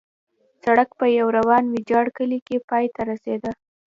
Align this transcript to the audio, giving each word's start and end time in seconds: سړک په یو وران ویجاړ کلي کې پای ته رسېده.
سړک 0.63 0.89
په 0.99 1.05
یو 1.17 1.27
وران 1.39 1.65
ویجاړ 1.69 2.05
کلي 2.17 2.39
کې 2.47 2.57
پای 2.69 2.85
ته 2.95 3.01
رسېده. 3.11 3.51